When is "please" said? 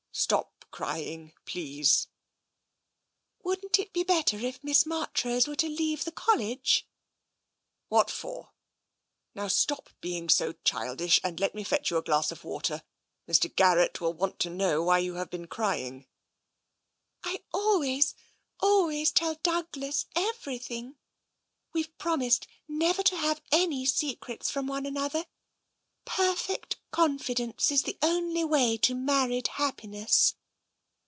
1.45-2.07